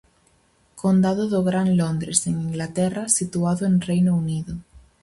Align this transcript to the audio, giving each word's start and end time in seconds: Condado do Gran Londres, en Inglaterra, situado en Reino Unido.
Condado 0.81 1.23
do 1.33 1.39
Gran 1.49 1.69
Londres, 1.81 2.19
en 2.29 2.35
Inglaterra, 2.49 3.03
situado 3.17 3.61
en 3.69 3.75
Reino 3.89 4.11
Unido. 4.23 4.53